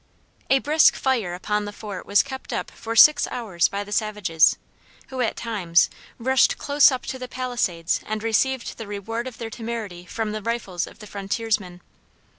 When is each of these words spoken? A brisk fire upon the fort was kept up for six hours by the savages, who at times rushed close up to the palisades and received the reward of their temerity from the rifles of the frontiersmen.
A 0.49 0.57
brisk 0.57 0.95
fire 0.95 1.35
upon 1.35 1.65
the 1.65 1.71
fort 1.71 2.07
was 2.07 2.23
kept 2.23 2.51
up 2.51 2.71
for 2.71 2.95
six 2.95 3.27
hours 3.27 3.67
by 3.67 3.83
the 3.83 3.91
savages, 3.91 4.57
who 5.09 5.21
at 5.21 5.35
times 5.35 5.91
rushed 6.17 6.57
close 6.57 6.91
up 6.91 7.05
to 7.05 7.19
the 7.19 7.27
palisades 7.27 7.99
and 8.07 8.23
received 8.23 8.79
the 8.79 8.87
reward 8.87 9.27
of 9.27 9.37
their 9.37 9.51
temerity 9.51 10.07
from 10.07 10.31
the 10.31 10.41
rifles 10.41 10.87
of 10.87 10.97
the 10.97 11.05
frontiersmen. 11.05 11.81